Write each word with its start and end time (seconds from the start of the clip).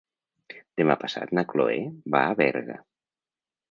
Demà 0.81 0.95
passat 1.03 1.35
na 1.39 1.45
Cloè 1.53 1.79
va 2.17 2.27
a 2.27 2.35
Berga. 2.45 2.83